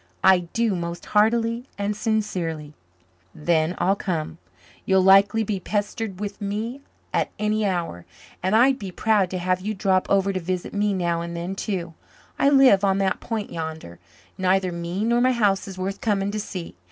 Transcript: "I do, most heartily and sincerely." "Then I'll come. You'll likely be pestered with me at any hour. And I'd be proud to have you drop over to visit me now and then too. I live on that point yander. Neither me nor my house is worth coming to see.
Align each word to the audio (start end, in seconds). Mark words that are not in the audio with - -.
"I 0.23 0.39
do, 0.51 0.73
most 0.75 1.05
heartily 1.13 1.67
and 1.77 1.95
sincerely." 1.95 2.73
"Then 3.35 3.75
I'll 3.77 3.95
come. 3.95 4.39
You'll 4.83 5.03
likely 5.03 5.43
be 5.43 5.59
pestered 5.59 6.19
with 6.19 6.41
me 6.41 6.81
at 7.13 7.29
any 7.37 7.67
hour. 7.67 8.07
And 8.41 8.55
I'd 8.55 8.79
be 8.79 8.89
proud 8.91 9.29
to 9.29 9.37
have 9.37 9.61
you 9.61 9.75
drop 9.75 10.09
over 10.09 10.33
to 10.33 10.39
visit 10.39 10.73
me 10.73 10.95
now 10.95 11.21
and 11.21 11.37
then 11.37 11.53
too. 11.53 11.93
I 12.39 12.49
live 12.49 12.83
on 12.83 12.97
that 12.97 13.19
point 13.19 13.51
yander. 13.51 13.99
Neither 14.39 14.71
me 14.71 15.03
nor 15.03 15.21
my 15.21 15.33
house 15.33 15.67
is 15.67 15.77
worth 15.77 16.01
coming 16.01 16.31
to 16.31 16.39
see. 16.39 16.73